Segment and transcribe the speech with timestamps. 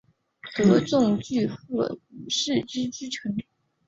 [0.65, 3.35] 的重臣鹤谷氏之居城。